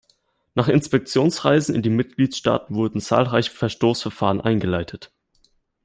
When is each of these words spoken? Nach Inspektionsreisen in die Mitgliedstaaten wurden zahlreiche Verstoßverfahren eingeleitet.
Nach 0.55 0.67
Inspektionsreisen 0.67 1.75
in 1.75 1.83
die 1.83 1.91
Mitgliedstaaten 1.91 2.73
wurden 2.75 3.01
zahlreiche 3.01 3.51
Verstoßverfahren 3.51 4.41
eingeleitet. 4.41 5.11